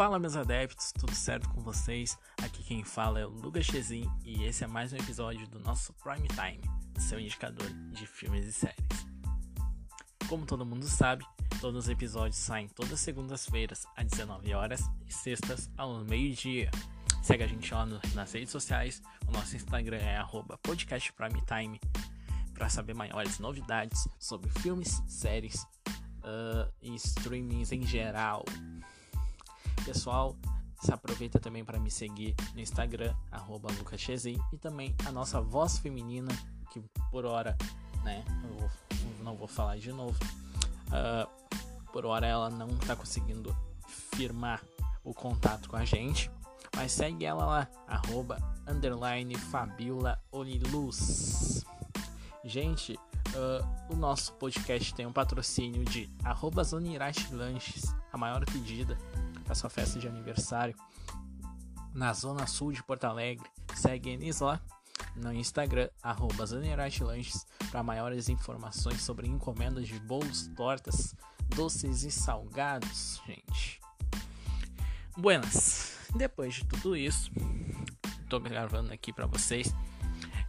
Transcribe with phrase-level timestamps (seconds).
[0.00, 2.16] Fala meus adeptos, tudo certo com vocês?
[2.42, 5.92] Aqui quem fala é o Lucas Chezin e esse é mais um episódio do nosso
[5.92, 6.62] Prime Time,
[6.98, 9.06] seu indicador de filmes e séries.
[10.26, 11.22] Como todo mundo sabe,
[11.60, 16.70] todos os episódios saem todas as segundas-feiras às 19 horas e sextas ao meio-dia.
[17.22, 20.18] Segue a gente lá nas redes sociais, o nosso Instagram é
[20.62, 21.78] podcastprimetime
[22.54, 25.62] para saber maiores novidades sobre filmes, séries
[26.24, 28.46] uh, e streamings em geral.
[29.84, 30.36] Pessoal,
[30.80, 33.14] se aproveita também para me seguir no Instagram,
[33.78, 36.32] @lucachezin e também a nossa voz feminina,
[36.70, 37.56] que por hora,
[38.02, 38.24] né,
[38.58, 38.70] vou,
[39.22, 40.18] não vou falar de novo,
[40.88, 43.54] uh, por hora ela não está conseguindo
[44.14, 44.62] firmar
[45.04, 46.30] o contato com a gente,
[46.76, 51.64] mas segue ela lá, arroba, underline Fabiola Oliluz.
[52.44, 56.62] Gente, uh, o nosso podcast tem um patrocínio de arroba
[57.32, 58.96] Lanches, a maior pedida
[59.50, 60.76] para sua festa de aniversário
[61.92, 63.50] na zona sul de Porto Alegre.
[63.74, 64.60] Segue eles lá
[65.16, 66.44] no Instagram, arroba
[67.68, 71.16] para maiores informações sobre encomendas de bolos, tortas,
[71.48, 73.80] doces e salgados, gente.
[75.16, 77.32] Buenas, depois de tudo isso,
[78.22, 79.74] estou gravando aqui para vocês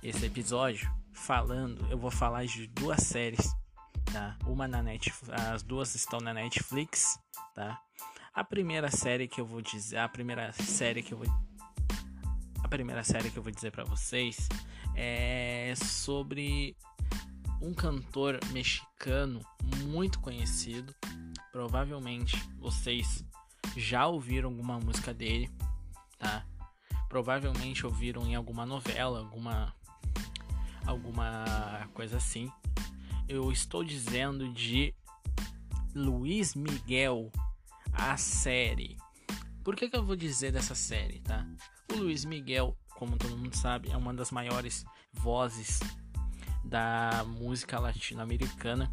[0.04, 3.52] esse episódio falando, eu vou falar de duas séries,
[4.14, 4.38] tá?
[4.46, 7.18] Uma na Netflix, as duas estão na Netflix,
[7.56, 7.82] tá?
[8.34, 11.28] A primeira série que eu vou dizer, a primeira série que eu vou
[12.64, 14.48] a primeira série que eu vou dizer para vocês
[14.96, 16.78] é sobre
[17.62, 19.42] um cantor mexicano
[19.84, 20.96] muito conhecido.
[21.52, 23.26] Provavelmente vocês
[23.76, 25.52] já ouviram alguma música dele,
[26.18, 26.46] tá?
[27.10, 29.76] Provavelmente ouviram em alguma novela, alguma
[30.86, 32.50] alguma coisa assim.
[33.28, 34.96] Eu estou dizendo de
[35.94, 37.30] Luiz Miguel
[37.94, 38.98] a série.
[39.64, 41.46] Por que, que eu vou dizer dessa série, tá?
[41.92, 45.80] O Luiz Miguel, como todo mundo sabe, é uma das maiores vozes
[46.64, 48.92] da música latino-americana.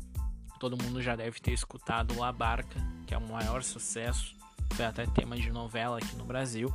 [0.58, 4.36] Todo mundo já deve ter escutado La Barca, que é o maior sucesso,
[4.74, 6.72] foi até tema de novela aqui no Brasil.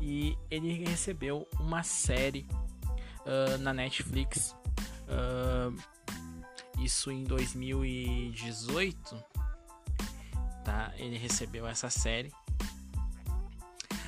[0.00, 2.46] E ele recebeu uma série
[3.24, 4.56] uh, na Netflix,
[5.06, 5.74] uh,
[6.82, 9.24] isso em 2018,
[10.72, 10.90] tá?
[10.96, 12.32] Ele recebeu essa série.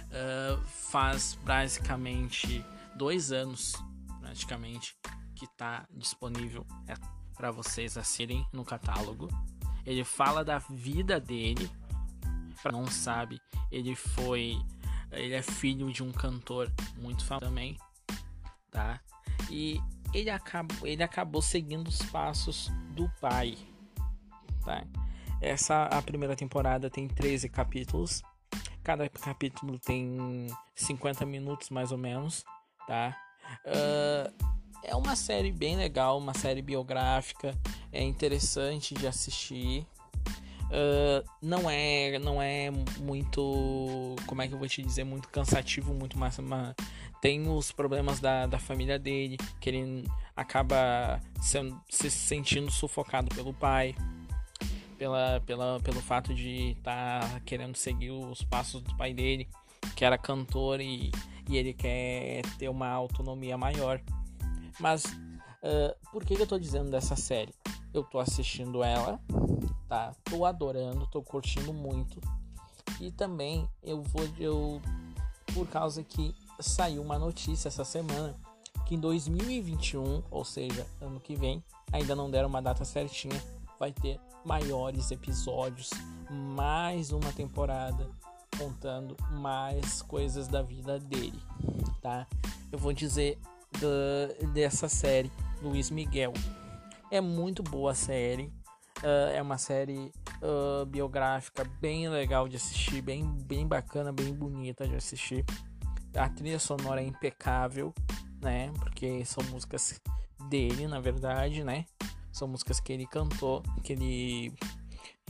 [0.09, 2.65] Uh, faz basicamente
[2.97, 3.75] dois anos,
[4.21, 4.97] praticamente,
[5.35, 6.95] que está disponível é,
[7.35, 9.29] para vocês assistirem no catálogo.
[9.85, 11.71] Ele fala da vida dele.
[12.63, 13.39] Para não sabe,
[13.71, 14.57] ele foi,
[15.13, 17.77] ele é filho de um cantor muito famoso também,
[18.71, 18.99] tá?
[19.51, 19.79] E
[20.15, 23.59] ele acabou, ele acabou seguindo os passos do pai,
[24.65, 24.87] tá?
[25.44, 28.22] Essa a primeira temporada tem 13 capítulos.
[28.82, 32.43] Cada capítulo tem 50 minutos mais ou menos,
[32.87, 33.15] tá?
[33.66, 34.33] Uh,
[34.83, 37.54] é uma série bem legal, uma série biográfica,
[37.93, 39.87] é interessante de assistir.
[40.65, 45.93] Uh, não é não é muito como é que eu vou te dizer muito cansativo
[45.93, 46.37] muito mais
[47.21, 53.53] tem os problemas da, da família dele que ele acaba sendo, se sentindo sufocado pelo
[53.53, 53.94] pai
[55.04, 59.47] pela, pela, pelo fato de estar tá querendo seguir os passos do pai dele,
[59.94, 61.12] que era cantor e,
[61.47, 64.00] e ele quer ter uma autonomia maior.
[64.81, 67.53] Mas uh, por que, que eu tô dizendo dessa série?
[67.92, 69.20] Eu tô assistindo ela,
[69.87, 70.15] tá?
[70.25, 72.19] Tô adorando, tô curtindo muito.
[72.98, 74.81] E também eu vou eu
[75.53, 78.34] por causa que saiu uma notícia essa semana
[78.86, 83.41] que em 2021, ou seja, ano que vem, ainda não deram uma data certinha,
[83.79, 85.91] vai ter maiores episódios,
[86.31, 88.09] mais uma temporada
[88.59, 91.41] contando mais coisas da vida dele,
[92.01, 92.27] tá?
[92.71, 93.39] Eu vou dizer
[93.73, 95.31] do, dessa série,
[95.63, 96.33] Luiz Miguel.
[97.11, 98.53] É muito boa a série,
[99.03, 100.13] uh, é uma série
[100.43, 105.45] uh, biográfica bem legal de assistir, bem, bem bacana, bem bonita de assistir.
[106.16, 107.93] A trilha sonora é impecável,
[108.41, 108.72] né?
[108.78, 110.01] Porque são músicas
[110.48, 111.87] dele, na verdade, né?
[112.34, 114.53] São músicas que ele cantou, que ele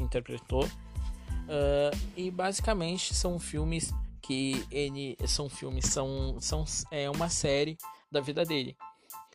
[0.01, 0.65] interpretou.
[0.65, 3.93] Uh, e basicamente são filmes
[4.23, 7.77] que ele são filmes são são é uma série
[8.11, 8.75] da vida dele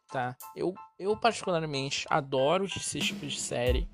[0.09, 0.35] tá?
[0.55, 3.87] Eu eu particularmente adoro esse tipo de série.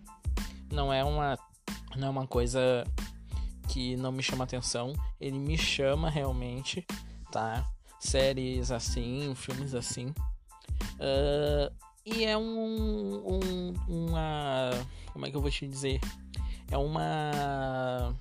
[0.72, 1.38] Não é uma
[1.96, 2.84] não é uma coisa
[3.70, 4.94] que não me chama atenção.
[5.20, 6.86] Ele me chama realmente
[7.32, 7.66] tá?
[8.00, 10.08] Séries assim filmes assim.
[10.96, 11.72] Uh,
[12.06, 14.70] e é um, um, uma.
[15.12, 16.00] Como é que eu vou te dizer?
[16.70, 18.16] É uma.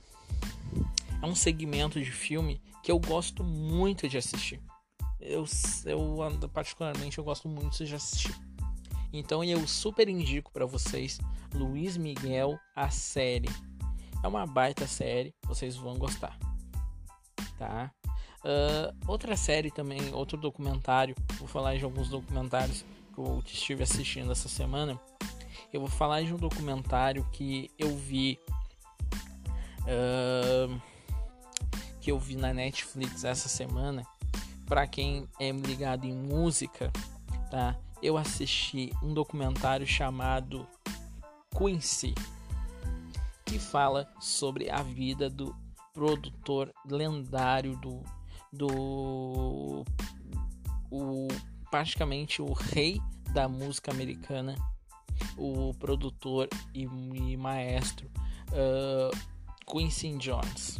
[1.22, 4.60] é um segmento de filme que eu gosto muito de assistir.
[5.20, 5.44] Eu,
[5.84, 8.34] eu particularmente eu gosto muito de assistir.
[9.12, 11.18] Então eu super indico para vocês
[11.54, 13.48] Luiz Miguel a série.
[14.22, 16.38] É uma baita série, vocês vão gostar,
[17.58, 17.92] tá?
[18.40, 21.14] Uh, outra série também, outro documentário.
[21.38, 22.84] Vou falar de alguns documentários
[23.14, 25.00] que eu estive assistindo essa semana.
[25.72, 28.38] Eu vou falar de um documentário que eu vi.
[29.82, 30.80] Uh,
[32.00, 34.06] que eu vi na Netflix essa semana.
[34.66, 36.90] Para quem é ligado em música,
[37.50, 37.76] tá?
[38.02, 40.66] Eu assisti um documentário chamado
[41.56, 42.14] Quincy,
[43.44, 45.54] que fala sobre a vida do
[45.92, 48.02] produtor lendário do
[48.52, 49.84] do
[50.90, 51.28] o
[51.74, 54.54] praticamente o rei da música americana,
[55.36, 58.08] o produtor e, e maestro
[58.52, 59.10] uh,
[59.66, 60.78] Quincy Jones.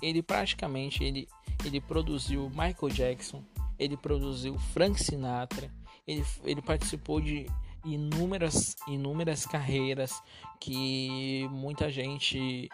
[0.00, 1.26] Ele praticamente ele,
[1.64, 3.42] ele produziu Michael Jackson,
[3.76, 5.68] ele produziu Frank Sinatra,
[6.06, 7.46] ele, ele participou de
[7.84, 10.12] inúmeras inúmeras carreiras
[10.60, 12.68] que muita gente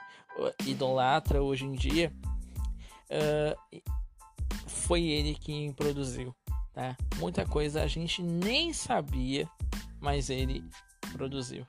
[0.66, 2.12] idolatra hoje em dia.
[3.08, 3.80] Uh,
[4.66, 6.36] foi ele quem produziu,
[6.76, 6.94] tá?
[7.16, 9.48] Muita coisa a gente nem sabia,
[9.98, 10.62] mas ele
[11.10, 11.64] produziu.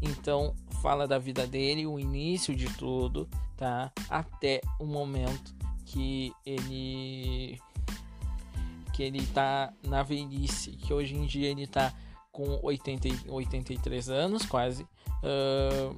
[0.00, 3.28] Então, fala da vida dele, o início de tudo,
[3.58, 3.92] tá?
[4.08, 5.54] Até o momento
[5.84, 7.60] que ele
[8.94, 11.92] que ele tá na velhice, que hoje em dia ele tá
[12.32, 14.82] com 80, 83 anos, quase.
[15.22, 15.94] Uh,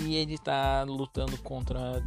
[0.00, 2.02] e ele tá lutando contra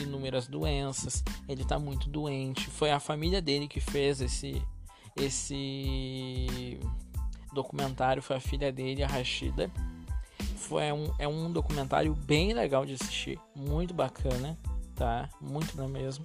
[0.00, 2.68] inúmeras doenças, ele tá muito doente.
[2.68, 4.62] Foi a família dele que fez esse
[5.16, 6.80] esse
[7.52, 9.70] documentário, foi a filha dele, a Rashida.
[10.56, 14.58] Foi um, é um documentário bem legal de assistir, muito bacana,
[14.94, 15.28] tá?
[15.40, 16.24] Muito não mesmo.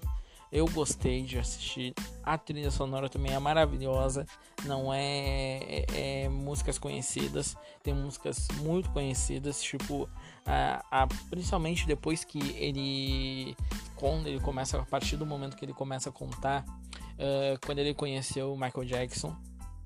[0.52, 1.94] Eu gostei de assistir.
[2.24, 4.26] A trilha sonora também é maravilhosa.
[4.66, 5.86] Não é, é,
[6.24, 10.10] é músicas conhecidas, tem músicas muito conhecidas, tipo
[10.46, 13.56] a, a, principalmente depois que ele
[13.96, 17.94] quando ele começa a partir do momento que ele começa a contar uh, quando ele
[17.94, 19.36] conheceu o Michael Jackson,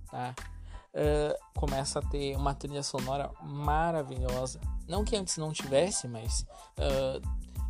[0.09, 0.35] tá?
[0.93, 4.59] Uh, começa a ter uma trilha sonora maravilhosa.
[4.87, 6.45] Não que antes não tivesse, mas
[6.77, 7.21] uh,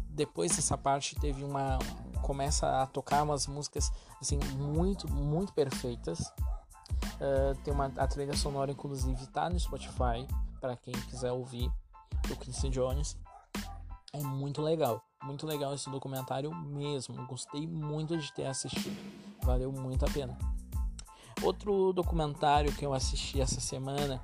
[0.09, 1.77] depois dessa parte teve uma
[2.21, 3.91] começa a tocar umas músicas
[4.21, 6.19] assim muito muito perfeitas.
[7.19, 10.27] Uh, tem uma a trilha sonora inclusive tá no Spotify
[10.59, 11.71] para quem quiser ouvir
[12.27, 13.17] do Quincy Jones.
[14.13, 17.25] É muito legal, muito legal esse documentário mesmo.
[17.27, 18.97] Gostei muito de ter assistido,
[19.43, 20.37] valeu muito a pena.
[21.41, 24.21] Outro documentário que eu assisti essa semana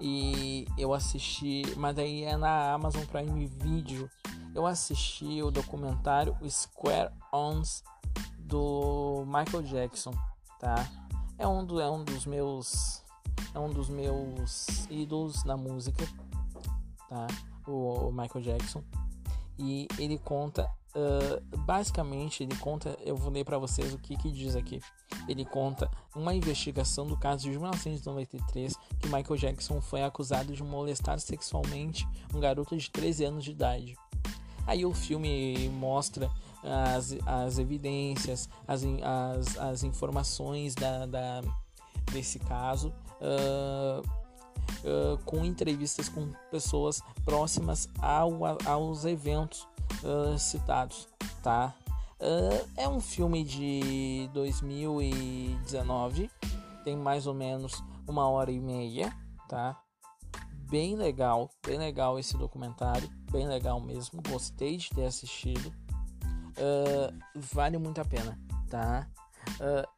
[0.00, 4.08] e eu assisti, mas daí é na Amazon Prime Video
[4.56, 7.84] eu assisti o documentário Square Ons
[8.38, 10.12] do Michael Jackson,
[10.58, 10.90] tá?
[11.38, 13.04] É um, do, é um dos meus
[13.54, 16.08] é um dos meus ídolos na música,
[17.06, 17.26] tá?
[17.66, 18.82] O, o Michael Jackson
[19.58, 24.30] e ele conta uh, basicamente ele conta eu vou ler para vocês o que que
[24.30, 24.80] diz aqui
[25.28, 31.18] ele conta uma investigação do caso de 1993 que Michael Jackson foi acusado de molestar
[31.18, 33.96] sexualmente um garoto de 13 anos de idade
[34.66, 36.30] Aí o filme mostra
[36.94, 41.42] as, as evidências, as, as, as informações da, da
[42.12, 49.66] desse caso, uh, uh, com entrevistas com pessoas próximas ao, aos eventos
[50.02, 51.08] uh, citados,
[51.42, 51.74] tá?
[52.78, 56.30] é um filme de 2019,
[56.82, 59.14] tem mais ou menos uma hora e meia,
[59.46, 59.78] tá?
[60.68, 64.22] Bem legal, bem legal esse documentário, bem legal mesmo.
[64.28, 65.72] Gostei de ter assistido.
[66.58, 69.08] Uh, vale muito a pena, tá?
[69.60, 69.96] Uh,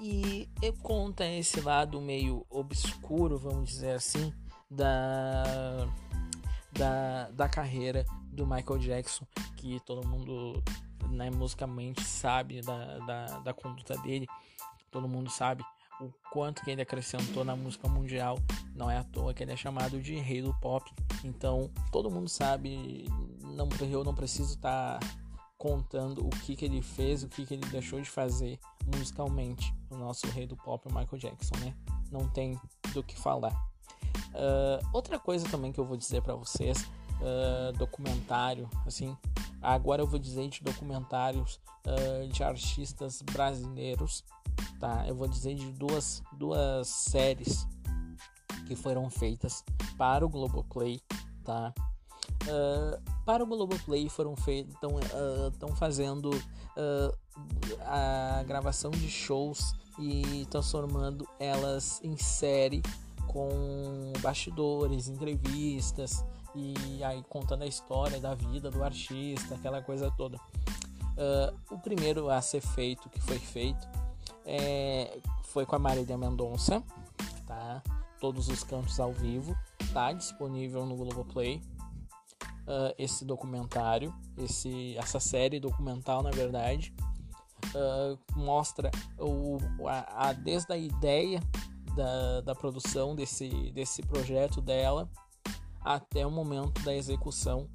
[0.00, 4.32] e, e conta esse lado meio obscuro, vamos dizer assim,
[4.68, 5.86] da,
[6.72, 9.24] da, da carreira do Michael Jackson,
[9.56, 10.62] que todo mundo
[11.08, 14.26] né, musicalmente sabe da, da, da conduta dele,
[14.90, 15.64] todo mundo sabe
[16.02, 18.38] o quanto que ele acrescentou na música mundial.
[18.74, 20.90] Não é à toa que ele é chamado de rei do pop.
[21.24, 23.06] Então, todo mundo sabe,
[23.42, 25.06] não, eu não preciso estar tá
[25.56, 28.58] contando o que, que ele fez, o que, que ele deixou de fazer
[28.94, 29.72] musicalmente.
[29.90, 31.74] O nosso rei do pop, o Michael Jackson, né?
[32.10, 32.58] Não tem
[32.92, 33.52] do que falar.
[34.34, 36.82] Uh, outra coisa também que eu vou dizer para vocês,
[37.20, 39.16] uh, documentário, assim,
[39.62, 44.24] agora eu vou dizer de documentários uh, de artistas brasileiros
[44.78, 45.04] tá?
[45.06, 47.66] Eu vou dizer de duas, duas séries
[48.66, 49.64] que foram feitas
[49.96, 51.00] para o Globoplay,
[51.44, 51.72] tá?
[52.42, 57.16] Uh, para o Globoplay foram feitos estão uh, fazendo uh,
[57.86, 62.82] a gravação de shows e transformando elas em série
[63.28, 70.36] com bastidores, entrevistas e aí contando a história da vida do artista, aquela coisa toda.
[70.36, 73.86] Uh, o primeiro a ser feito, que foi feito,
[74.44, 76.82] é, foi com a Marília Mendonça,
[77.46, 77.82] tá?
[78.20, 79.56] Todos os cantos ao vivo,
[79.92, 81.62] tá disponível no Globoplay.
[82.62, 86.94] Uh, esse documentário, esse, essa série documental, na verdade,
[87.74, 91.42] uh, mostra o, a, a, desde a ideia
[91.96, 95.10] da, da produção desse, desse projeto dela
[95.84, 97.68] até o momento da execução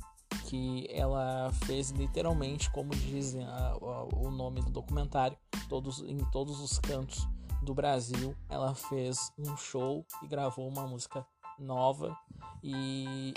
[0.45, 5.37] que ela fez literalmente como dizem a, a, o nome do documentário
[5.69, 7.27] todos em todos os cantos
[7.61, 11.25] do Brasil ela fez um show e gravou uma música
[11.59, 12.17] nova.
[12.63, 13.33] E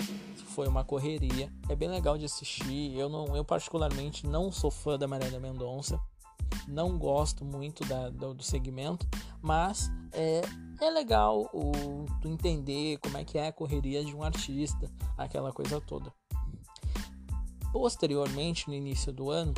[0.53, 1.51] foi uma correria.
[1.69, 2.97] É bem legal de assistir.
[2.97, 5.99] Eu não eu particularmente não sou fã da Marília Mendonça.
[6.67, 9.07] Não gosto muito da, do, do segmento.
[9.41, 10.41] Mas é,
[10.81, 15.51] é legal o, tu entender como é que é a correria de um artista, aquela
[15.51, 16.11] coisa toda.
[17.71, 19.53] Posteriormente, no início do ano,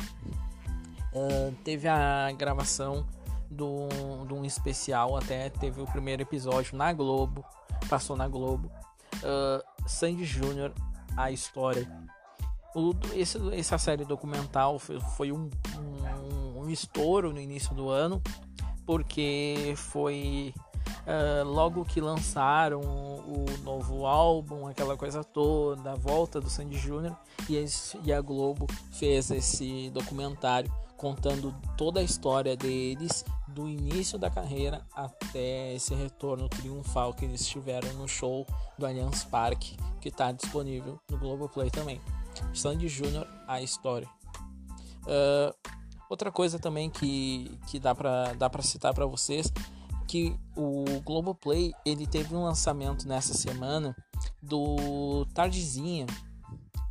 [1.12, 3.06] uh, teve a gravação
[3.50, 7.44] de um especial, até teve o primeiro episódio na Globo,
[7.88, 8.70] passou na Globo.
[9.16, 10.72] Uh, Sandy Júnior,
[11.16, 11.90] a história.
[12.74, 18.20] O, esse, essa série documental foi, foi um, um, um estouro no início do ano
[18.84, 20.52] porque foi
[21.06, 27.16] uh, logo que lançaram o novo álbum, aquela coisa toda, a volta do Sandy Júnior,
[27.48, 27.64] e,
[28.04, 34.84] e a Globo fez esse documentário contando toda a história deles, do início da carreira
[34.94, 38.46] até esse retorno triunfal que eles tiveram no show
[38.76, 42.00] do Allianz Parque, que está disponível no Globoplay também.
[42.52, 44.08] Sandy Júnior, a história.
[45.02, 45.54] Uh,
[46.08, 49.52] Outra coisa também que, que dá para dá citar para vocês
[50.06, 53.96] que o Globoplay ele teve um lançamento nessa semana
[54.42, 56.06] do Tardezinha,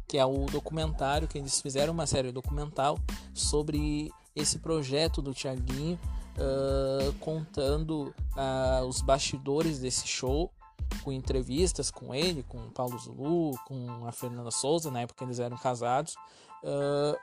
[0.08, 3.00] que é o documentário que eles fizeram uma série documental
[3.34, 6.00] sobre esse projeto do Tiaguinho,
[6.38, 10.52] uh, contando uh, os bastidores desse show,
[11.04, 15.40] com entrevistas com ele, com o Paulo Zulu, com a Fernanda Souza, na época eles
[15.40, 16.16] eram casados,
[16.64, 17.18] uh,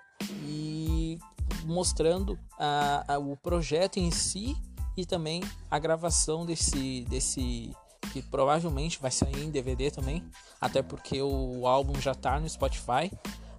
[0.45, 1.19] e
[1.65, 4.57] mostrando a, a, o projeto em si
[4.97, 7.75] e também a gravação desse, desse
[8.13, 10.25] que provavelmente vai sair em DVD também,
[10.61, 13.11] até porque o álbum já tá no Spotify,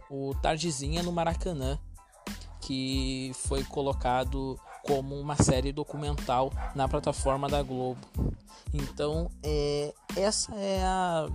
[0.09, 1.79] o Tardezinha no Maracanã,
[2.59, 7.99] que foi colocado como uma série documental na plataforma da Globo.
[8.73, 11.27] Então, é, essa é a,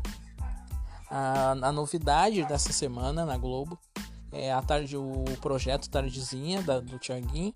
[1.10, 3.78] a, a novidade dessa semana na Globo
[4.32, 7.54] é, a tarde, o projeto Tardezinha da, do Tiaguinho,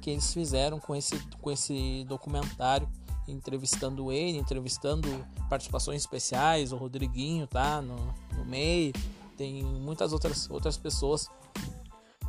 [0.00, 2.88] que eles fizeram com esse, com esse documentário,
[3.28, 5.08] entrevistando ele, entrevistando
[5.48, 7.96] participações especiais, o Rodriguinho tá no,
[8.36, 8.92] no meio,
[9.36, 11.28] tem muitas outras, outras pessoas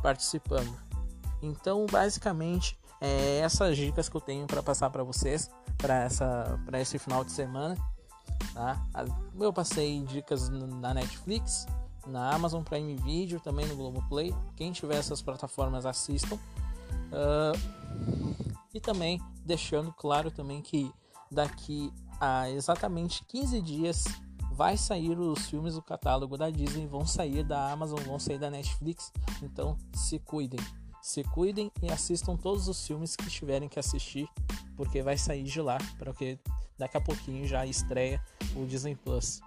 [0.02, 0.72] participando.
[1.42, 6.80] Então, basicamente, é essas dicas que eu tenho para passar para vocês para essa para
[6.80, 7.76] esse final de semana,
[8.54, 8.80] tá?
[9.38, 11.66] Eu passei dicas na Netflix,
[12.06, 14.32] na Amazon Prime Video, também no Globoplay.
[14.56, 16.38] Quem tiver essas plataformas assistam.
[17.12, 18.32] Uh,
[18.74, 20.90] e também deixando claro também que
[21.30, 24.04] daqui a exatamente 15 dias
[24.52, 28.50] vai sair os filmes do catálogo da Disney, vão sair da Amazon, vão sair da
[28.50, 29.12] Netflix.
[29.42, 30.60] Então se cuidem,
[31.02, 34.28] se cuidem e assistam todos os filmes que tiverem que assistir,
[34.76, 36.38] porque vai sair de lá, porque
[36.78, 38.22] daqui a pouquinho já estreia
[38.56, 39.40] o Disney Plus.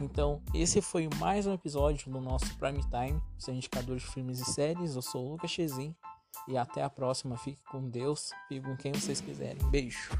[0.00, 4.44] Então, esse foi mais um episódio do nosso Prime Time, seu indicador de filmes e
[4.44, 4.96] séries.
[4.96, 5.94] Eu sou o Lucas Chezin
[6.48, 7.36] e até a próxima.
[7.36, 9.70] Fique com Deus, fique com quem vocês quiserem.
[9.70, 10.10] Beijo.